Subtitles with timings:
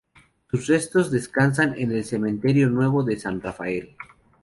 [0.49, 3.95] Sus restos descansan en el cementerio nuevo de San Rafael.